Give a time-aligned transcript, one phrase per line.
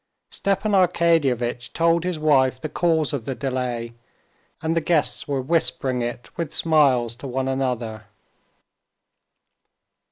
[0.31, 3.93] Stepan Arkadyevitch told his wife the cause of the delay,
[4.59, 8.05] and the guests were whispering it with smiles to one another.